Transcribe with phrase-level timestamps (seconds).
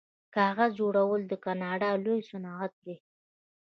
[0.35, 2.95] کاغذ جوړول د کاناډا لوی صنعت دی.